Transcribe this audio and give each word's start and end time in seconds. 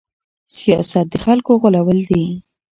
سياست 0.55 1.05
د 1.11 1.15
خلکو 1.25 1.51
غولول 1.61 1.99
دي. 2.09 2.25